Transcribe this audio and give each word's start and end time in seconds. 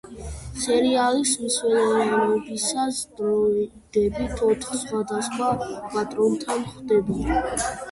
სერიალის 0.61 1.33
მსვლელობისას 1.41 3.03
დროიდები 3.21 4.27
ოთხ 4.49 4.75
სხვადასხვა 4.83 5.53
პატრონთან 5.95 6.69
ხვდებიან. 6.75 7.65